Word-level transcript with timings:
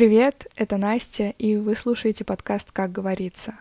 Привет, 0.00 0.46
это 0.56 0.78
Настя, 0.78 1.34
и 1.36 1.56
вы 1.56 1.74
слушаете 1.76 2.24
подкаст 2.24 2.70
«Как 2.72 2.90
говорится». 2.90 3.58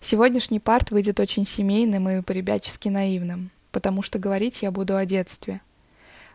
Сегодняшний 0.00 0.60
парт 0.60 0.92
выйдет 0.92 1.18
очень 1.18 1.44
семейным 1.44 2.08
и 2.08 2.22
по-ребячески 2.22 2.88
наивным, 2.88 3.50
потому 3.72 4.04
что 4.04 4.20
говорить 4.20 4.62
я 4.62 4.70
буду 4.70 4.94
о 4.96 5.04
детстве. 5.04 5.60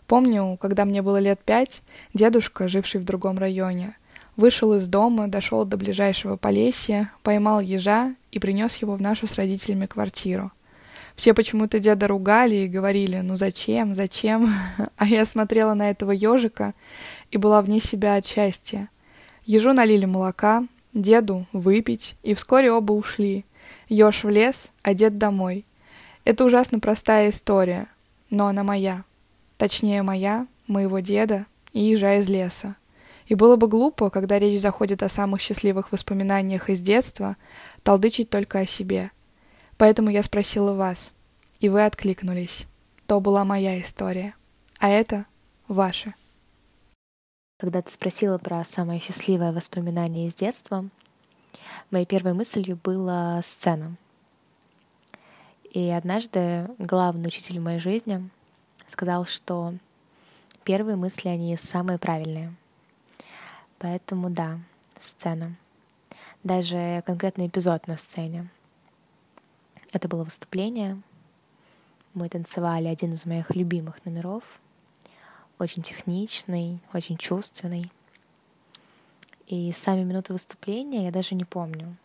Помню, 0.06 0.58
когда 0.60 0.84
мне 0.84 1.02
было 1.02 1.16
лет 1.16 1.40
пять, 1.46 1.82
дедушка, 2.14 2.68
живший 2.68 3.00
в 3.00 3.06
другом 3.06 3.38
районе, 3.38 3.96
вышел 4.36 4.74
из 4.74 4.90
дома, 4.90 5.30
дошел 5.30 5.64
до 5.64 5.78
ближайшего 5.78 6.36
полесья, 6.36 7.14
поймал 7.24 7.62
ежа 7.62 8.16
и 8.34 8.40
принес 8.40 8.76
его 8.76 8.96
в 8.96 9.02
нашу 9.02 9.28
с 9.28 9.36
родителями 9.36 9.86
квартиру. 9.86 10.52
Все 11.16 11.34
почему-то 11.34 11.80
деда 11.80 12.10
ругали 12.10 12.56
и 12.56 12.68
говорили, 12.68 13.22
ну 13.22 13.38
зачем, 13.38 13.96
зачем? 13.96 14.54
А 14.98 15.06
я 15.06 15.26
смотрела 15.26 15.74
на 15.74 15.90
этого 15.90 16.12
ежика 16.12 16.74
и 17.32 17.38
была 17.38 17.62
вне 17.62 17.80
себя 17.80 18.18
от 18.18 18.26
счастья. 18.26 18.90
Ежу 19.48 19.72
налили 19.72 20.04
молока, 20.04 20.68
деду 20.94 21.48
выпить, 21.54 22.18
и 22.22 22.34
вскоре 22.34 22.70
оба 22.70 22.92
ушли. 22.92 23.46
Еж 23.88 24.26
в 24.26 24.30
лес, 24.30 24.74
а 24.84 24.94
дед 24.94 25.18
домой. 25.18 25.66
Это 26.26 26.44
ужасно 26.44 26.82
простая 26.82 27.30
история, 27.30 27.88
но 28.30 28.48
она 28.48 28.66
моя. 28.66 29.06
Точнее, 29.56 30.04
моя, 30.04 30.48
моего 30.68 31.00
деда 31.00 31.46
и 31.72 31.80
ежа 31.80 32.16
из 32.16 32.28
леса. 32.28 32.76
И 33.28 33.36
было 33.36 33.56
бы 33.56 33.70
глупо, 33.70 34.10
когда 34.10 34.38
речь 34.38 34.60
заходит 34.60 35.02
о 35.02 35.08
самых 35.08 35.40
счастливых 35.40 35.94
воспоминаниях 35.94 36.70
из 36.70 36.82
детства, 36.82 37.38
толдычить 37.84 38.30
только 38.30 38.60
о 38.60 38.66
себе. 38.66 39.12
Поэтому 39.78 40.10
я 40.10 40.24
спросила 40.24 40.74
вас, 40.74 41.14
и 41.62 41.70
вы 41.70 41.86
откликнулись. 41.86 42.66
То 43.06 43.22
была 43.22 43.46
моя 43.46 43.80
история, 43.80 44.36
а 44.80 44.90
это 44.90 45.26
ваша. 45.70 46.16
Когда 47.58 47.82
ты 47.82 47.92
спросила 47.92 48.38
про 48.38 48.64
самое 48.64 49.00
счастливое 49.00 49.52
воспоминание 49.52 50.28
из 50.28 50.36
детства, 50.36 50.88
моей 51.90 52.06
первой 52.06 52.34
мыслью 52.34 52.80
была 52.84 53.42
сцена. 53.42 53.96
И 55.72 55.90
однажды 55.90 56.70
главный 56.78 57.30
учитель 57.30 57.60
моей 57.60 57.80
жизни 57.80 58.30
сказал, 58.86 59.26
что 59.26 59.74
первые 60.66 60.98
мысли, 60.98 61.30
они 61.30 61.58
самые 61.58 61.98
правильные. 61.98 62.54
Поэтому 63.80 64.30
да, 64.30 64.60
сцена. 65.00 65.56
Даже 66.44 67.02
конкретный 67.08 67.48
эпизод 67.48 67.88
на 67.88 67.98
сцене. 67.98 68.50
Это 69.92 70.08
было 70.08 70.24
выступление. 70.24 71.02
Мы 72.14 72.30
танцевали 72.30 72.86
один 72.86 73.14
из 73.14 73.26
моих 73.26 73.56
любимых 73.56 74.06
номеров— 74.06 74.44
очень 75.60 75.82
техничный, 75.82 76.80
очень 76.94 77.18
чувственный. 77.18 77.92
И 79.48 79.72
сами 79.72 80.04
минуты 80.04 80.34
выступления 80.34 81.06
я 81.06 81.12
даже 81.12 81.36
не 81.36 81.46
помню. 81.46 81.96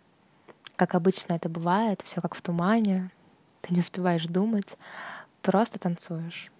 Как 0.77 0.94
обычно 0.94 1.34
это 1.34 1.48
бывает, 1.48 2.00
все 2.03 2.20
как 2.20 2.34
в 2.34 2.42
тумане, 2.42 3.11
ты 3.61 3.75
не 3.75 3.81
успеваешь 3.81 4.27
думать, 4.27 4.77
просто 5.42 5.78
танцуешь. 5.78 6.50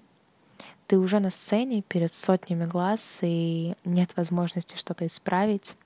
Ты 0.86 0.98
уже 0.98 1.20
на 1.20 1.30
сцене 1.30 1.82
перед 1.82 2.12
сотнями 2.12 2.66
глаз, 2.66 3.20
и 3.22 3.74
нет 3.84 4.14
возможности 4.16 4.77
что-то 4.77 5.06
исправить. 5.06 5.77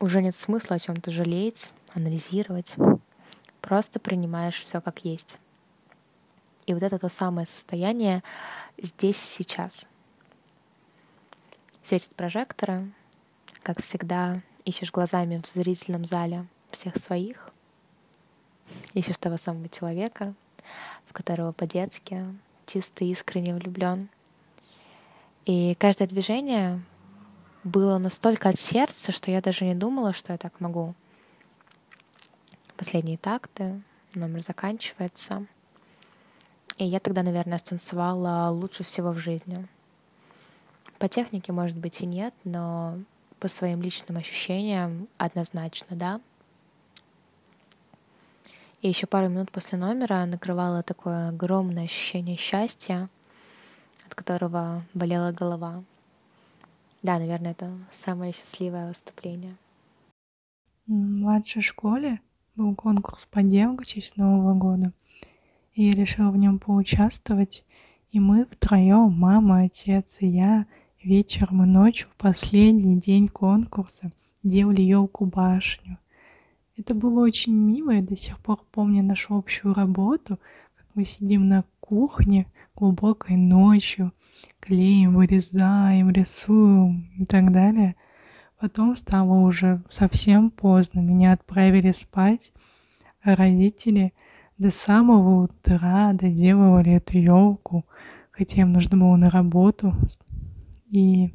Уже 0.00 0.22
нет 0.22 0.34
смысла 0.34 0.76
о 0.76 0.80
чем-то 0.80 1.10
жалеть, 1.10 1.72
анализировать. 1.92 2.76
Просто 3.60 3.98
принимаешь 3.98 4.62
все 4.62 4.80
как 4.80 5.04
есть. 5.04 5.38
И 6.66 6.72
вот 6.72 6.82
это 6.82 6.98
то 6.98 7.08
самое 7.08 7.46
состояние 7.46 8.22
здесь 8.78 9.18
сейчас— 9.18 9.88
Светят 11.88 12.14
прожекторы. 12.14 12.92
Как 13.62 13.80
всегда, 13.80 14.42
ищешь 14.66 14.92
глазами 14.92 15.40
в 15.42 15.46
зрительном 15.46 16.04
зале 16.04 16.44
всех 16.70 16.98
своих. 16.98 17.48
Ищешь 18.92 19.16
того 19.16 19.38
самого 19.38 19.70
человека, 19.70 20.34
в 21.06 21.14
которого 21.14 21.52
по-детски 21.52 22.26
чисто 22.66 23.06
искренне 23.06 23.54
влюблен. 23.54 24.10
И 25.46 25.76
каждое 25.76 26.06
движение 26.06 26.82
было 27.64 27.96
настолько 27.96 28.50
от 28.50 28.58
сердца, 28.58 29.10
что 29.10 29.30
я 29.30 29.40
даже 29.40 29.64
не 29.64 29.74
думала, 29.74 30.12
что 30.12 30.32
я 30.32 30.36
так 30.38 30.60
могу. 30.60 30.94
Последние 32.76 33.16
такты, 33.16 33.80
номер 34.14 34.42
заканчивается. 34.42 35.46
И 36.76 36.84
я 36.84 37.00
тогда, 37.00 37.22
наверное, 37.22 37.56
станцевала 37.56 38.50
лучше 38.50 38.84
всего 38.84 39.12
в 39.12 39.16
жизни— 39.16 39.66
по 40.98 41.08
технике, 41.08 41.52
может 41.52 41.76
быть, 41.76 42.00
и 42.02 42.06
нет, 42.06 42.34
но 42.44 42.98
по 43.40 43.48
своим 43.48 43.82
личным 43.82 44.16
ощущениям 44.16 45.08
однозначно, 45.16 45.96
да. 45.96 46.20
И 48.82 48.88
еще 48.88 49.06
пару 49.06 49.28
минут 49.28 49.50
после 49.50 49.78
номера 49.78 50.24
накрывало 50.24 50.82
такое 50.82 51.30
огромное 51.30 51.84
ощущение 51.84 52.36
счастья, 52.36 53.08
от 54.06 54.14
которого 54.14 54.84
болела 54.94 55.32
голова. 55.32 55.82
Да, 57.02 57.18
наверное, 57.18 57.52
это 57.52 57.70
самое 57.90 58.32
счастливое 58.32 58.88
выступление. 58.88 59.56
В 60.86 60.92
младшей 60.92 61.62
школе 61.62 62.20
был 62.56 62.74
конкурс 62.74 63.26
по 63.30 63.42
девку 63.42 63.84
честь 63.84 64.16
Нового 64.16 64.54
года. 64.54 64.92
И 65.74 65.84
я 65.84 65.92
решила 65.92 66.30
в 66.30 66.36
нем 66.36 66.58
поучаствовать. 66.58 67.64
И 68.10 68.18
мы 68.20 68.46
втроем, 68.46 69.12
мама, 69.12 69.62
отец 69.64 70.18
и 70.20 70.26
я, 70.26 70.66
Вечером 71.02 71.62
и 71.62 71.66
ночью 71.66 72.08
в 72.10 72.16
последний 72.16 72.98
день 72.98 73.28
конкурса 73.28 74.10
делали 74.42 74.82
елку 74.82 75.26
башню. 75.26 75.96
Это 76.76 76.92
было 76.92 77.22
очень 77.22 77.54
мило, 77.54 77.92
я 77.92 78.02
до 78.02 78.16
сих 78.16 78.36
пор 78.40 78.58
помню 78.72 79.04
нашу 79.04 79.36
общую 79.36 79.74
работу, 79.74 80.40
как 80.76 80.86
мы 80.94 81.04
сидим 81.04 81.46
на 81.46 81.64
кухне 81.78 82.46
глубокой 82.74 83.36
ночью, 83.36 84.12
клеим, 84.58 85.14
вырезаем, 85.14 86.10
рисуем 86.10 87.08
и 87.16 87.24
так 87.24 87.52
далее. 87.52 87.94
Потом 88.58 88.96
стало 88.96 89.38
уже 89.38 89.84
совсем 89.90 90.50
поздно, 90.50 90.98
меня 90.98 91.32
отправили 91.32 91.92
спать, 91.92 92.52
а 93.22 93.36
родители 93.36 94.12
до 94.58 94.72
самого 94.72 95.44
утра 95.44 96.12
доделывали 96.12 96.94
эту 96.94 97.18
елку, 97.18 97.86
хотя 98.32 98.62
им 98.62 98.72
нужно 98.72 98.96
было 98.96 99.14
на 99.14 99.30
работу, 99.30 99.94
и 100.90 101.34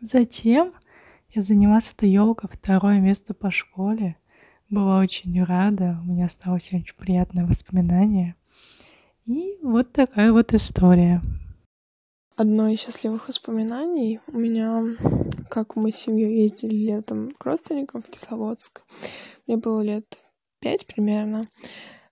затем 0.00 0.72
я 1.30 1.42
занималась 1.42 1.92
этой 1.92 2.10
елкой 2.10 2.50
второе 2.52 3.00
место 3.00 3.34
по 3.34 3.50
школе. 3.50 4.16
Была 4.70 4.98
очень 5.00 5.42
рада, 5.44 5.98
у 6.02 6.06
меня 6.10 6.26
осталось 6.26 6.72
очень 6.72 6.96
приятное 6.96 7.46
воспоминание. 7.46 8.34
И 9.26 9.58
вот 9.62 9.92
такая 9.92 10.32
вот 10.32 10.52
история. 10.52 11.22
Одно 12.36 12.68
из 12.68 12.80
счастливых 12.80 13.28
воспоминаний 13.28 14.20
у 14.26 14.38
меня, 14.38 14.82
как 15.50 15.76
мы 15.76 15.92
с 15.92 15.96
семьей 15.96 16.42
ездили 16.42 16.74
летом 16.74 17.32
к 17.32 17.44
родственникам 17.44 18.02
в 18.02 18.08
Кисловодск. 18.08 18.82
Мне 19.46 19.56
было 19.56 19.82
лет 19.82 20.22
пять 20.60 20.86
примерно. 20.86 21.46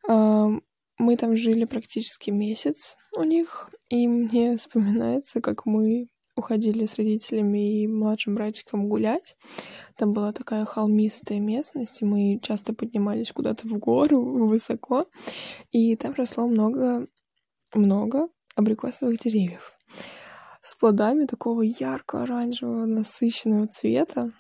Мы 0.07 1.17
там 1.17 1.37
жили 1.37 1.65
практически 1.65 2.31
месяц 2.31 2.97
у 3.17 3.25
них, 3.25 3.71
и 3.89 4.07
мне 4.07 4.57
вспоминается, 4.57 5.41
как 5.41 5.67
мы 5.67 6.09
уходили 6.43 6.85
с 6.87 6.97
родителями 6.97 7.83
и 7.83 7.87
младшим 7.87 8.35
братиком 8.35 8.89
гулять. 8.89 9.37
Там 9.97 10.13
была 10.13 10.33
такая 10.33 10.65
холмистая 10.65 11.39
местность, 11.39 12.03
и 12.03 12.05
мы 12.05 12.41
часто 12.43 12.75
поднимались 12.75 13.33
куда-то 13.33 13.67
в 13.69 13.79
гору, 13.79 14.47
высоко, 14.47 15.07
и 15.71 15.97
там 15.97 16.13
росло 16.17 16.47
много, 16.49 17.07
много 17.75 18.29
абрикосовых 18.57 19.19
деревьев 19.19 19.75
с 20.63 20.77
плодами 20.77 21.27
такого 21.27 21.63
ярко-оранжевого 21.63 22.87
насыщенного 22.87 23.67
цвета. 23.67 24.31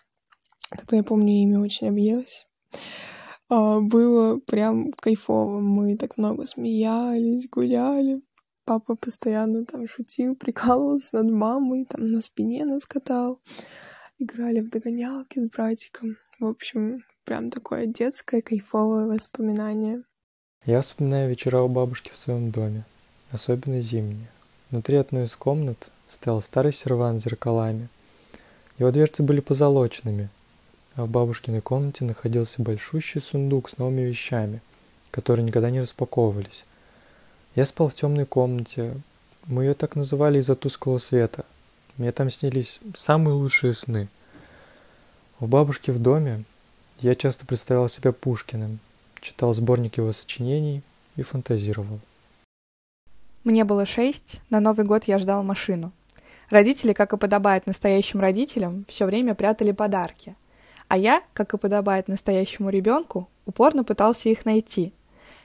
Тогда 0.71 0.97
я 0.97 1.03
помню, 1.03 1.32
ими 1.32 1.56
очень 1.56 1.88
объелась. 1.88 2.47
А, 3.49 3.81
было 3.81 4.38
прям 4.47 4.93
кайфово. 4.93 5.61
Мы 5.61 5.97
так 5.97 6.17
много 6.17 6.47
смеялись, 6.47 7.49
гуляли 7.50 8.23
папа 8.64 8.97
постоянно 8.97 9.64
там 9.64 9.87
шутил, 9.87 10.37
прикалывался 10.41 11.17
над 11.17 11.32
мамой, 11.32 11.85
там 11.85 12.06
на 12.06 12.23
спине 12.23 12.64
нас 12.64 12.87
катал. 12.87 13.41
Играли 14.19 14.61
в 14.61 14.70
догонялки 14.70 15.41
с 15.41 15.50
братиком. 15.50 16.17
В 16.38 16.47
общем, 16.47 17.03
прям 17.25 17.50
такое 17.50 17.87
детское 17.87 18.43
кайфовое 18.43 19.06
воспоминание. 19.06 20.03
Я 20.64 20.81
вспоминаю 20.81 21.29
вечера 21.29 21.61
у 21.61 21.69
бабушки 21.69 22.12
в 22.12 22.17
своем 22.17 22.50
доме, 22.50 22.85
особенно 23.32 23.81
зимние. 23.81 24.29
Внутри 24.70 24.97
одной 24.97 25.25
из 25.25 25.35
комнат 25.35 25.91
стоял 26.08 26.41
старый 26.41 26.73
сервант 26.73 27.20
с 27.20 27.25
зеркалами. 27.25 27.88
Его 28.79 28.91
дверцы 28.91 29.23
были 29.23 29.41
позолоченными, 29.41 30.29
а 30.94 31.05
в 31.05 31.08
бабушкиной 31.08 31.61
комнате 31.61 32.05
находился 32.05 32.62
большущий 32.62 33.20
сундук 33.20 33.69
с 33.69 33.79
новыми 33.79 34.03
вещами, 34.03 34.61
которые 35.11 35.44
никогда 35.44 35.70
не 35.70 35.81
распаковывались. 35.81 36.65
Я 37.55 37.67
спал 37.67 37.89
в 37.89 37.95
темной 37.95 38.25
комнате. 38.25 38.95
Мы 39.47 39.65
ее 39.65 39.75
так 39.75 39.95
называли 39.95 40.39
из-за 40.39 40.57
тусклого 40.57 40.99
света. 40.99 41.45
Мне 41.99 42.11
там 42.11 42.31
снились 42.31 42.81
самые 42.97 43.35
лучшие 43.35 43.75
сны. 43.75 44.09
У 45.39 45.47
бабушки 45.47 45.91
в 45.91 46.01
доме 46.01 46.45
я 47.01 47.15
часто 47.15 47.45
представлял 47.45 47.89
себя 47.89 48.13
Пушкиным, 48.13 48.79
читал 49.21 49.53
сборник 49.53 49.99
его 49.99 50.13
сочинений 50.13 50.83
и 51.17 51.23
фантазировал. 51.23 52.01
Мне 53.45 53.65
было 53.65 53.85
шесть, 53.85 54.41
на 54.49 54.61
Новый 54.61 54.87
год 54.87 55.05
я 55.05 55.19
ждал 55.19 55.43
машину. 55.43 55.93
Родители, 56.49 56.93
как 56.93 57.13
и 57.13 57.19
подобает 57.19 57.67
настоящим 57.67 58.21
родителям, 58.21 58.87
все 58.89 59.05
время 59.05 59.35
прятали 59.35 59.73
подарки. 59.73 60.37
А 60.89 60.97
я, 60.97 61.23
как 61.35 61.53
и 61.53 61.59
подобает 61.59 62.09
настоящему 62.09 62.71
ребенку, 62.71 63.29
упорно 63.45 63.85
пытался 63.85 64.29
их 64.29 64.45
найти. 64.45 64.93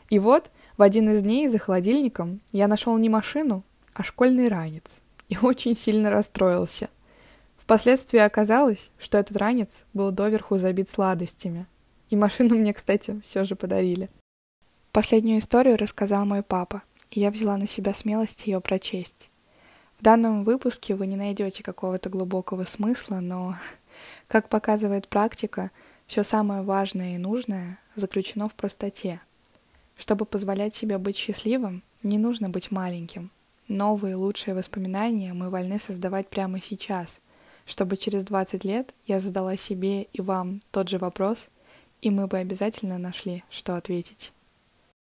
И 0.10 0.20
вот, 0.20 0.52
в 0.78 0.84
один 0.84 1.10
из 1.10 1.24
дней 1.24 1.48
за 1.48 1.58
холодильником 1.58 2.40
я 2.52 2.68
нашел 2.68 2.96
не 2.98 3.10
машину, 3.10 3.64
а 3.94 4.04
школьный 4.04 4.48
ранец. 4.48 5.02
И 5.28 5.38
очень 5.42 5.76
сильно 5.76 6.12
расстроился. 6.12 6.90
Впоследствии 7.58 8.20
оказалось, 8.20 8.92
что 9.00 9.18
этот 9.18 9.36
ранец 9.38 9.86
был 9.94 10.12
доверху 10.12 10.58
забит 10.58 10.90
сладостями. 10.90 11.66
И 12.10 12.16
машину 12.16 12.56
мне, 12.56 12.74
кстати, 12.74 13.20
все 13.24 13.44
же 13.44 13.56
подарили. 13.56 14.10
Последнюю 14.92 15.40
историю 15.40 15.78
рассказал 15.78 16.26
мой 16.26 16.44
папа, 16.44 16.84
и 17.10 17.20
я 17.20 17.32
взяла 17.32 17.58
на 17.58 17.68
себя 17.68 17.94
смелость 17.94 18.46
ее 18.46 18.62
прочесть. 18.62 19.32
В 20.00 20.04
данном 20.04 20.44
выпуске 20.44 20.94
вы 20.94 21.08
не 21.08 21.16
найдете 21.16 21.64
какого-то 21.64 22.10
глубокого 22.10 22.66
смысла, 22.66 23.20
но, 23.20 23.56
как 24.28 24.48
показывает 24.48 25.08
практика, 25.08 25.72
все 26.06 26.24
самое 26.24 26.62
важное 26.62 27.16
и 27.16 27.18
нужное 27.18 27.80
заключено 27.96 28.48
в 28.48 28.54
простоте. 28.54 29.20
Чтобы 29.98 30.26
позволять 30.26 30.76
себе 30.76 30.98
быть 30.98 31.18
счастливым, 31.18 31.84
не 32.04 32.18
нужно 32.18 32.50
быть 32.50 32.72
маленьким. 32.72 33.32
Новые 33.68 34.16
лучшие 34.16 34.56
воспоминания 34.56 35.34
мы 35.34 35.50
вольны 35.50 35.80
создавать 35.80 36.30
прямо 36.30 36.62
сейчас, 36.62 37.20
чтобы 37.66 37.98
через 37.98 38.24
20 38.24 38.64
лет 38.64 38.94
я 39.08 39.20
задала 39.20 39.58
себе 39.58 40.04
и 40.04 40.22
вам 40.22 40.62
тот 40.72 40.88
же 40.88 41.00
вопрос, 41.00 41.50
и 42.02 42.10
мы 42.10 42.28
бы 42.28 42.38
обязательно 42.38 42.98
нашли, 42.98 43.44
что 43.50 43.76
ответить. 43.76 44.32